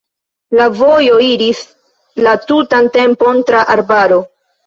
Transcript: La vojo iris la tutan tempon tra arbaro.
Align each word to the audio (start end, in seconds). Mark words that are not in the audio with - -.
La 0.59 0.63
vojo 0.77 1.17
iris 1.25 1.59
la 2.27 2.33
tutan 2.51 2.89
tempon 2.97 3.45
tra 3.51 3.61
arbaro. 3.77 4.21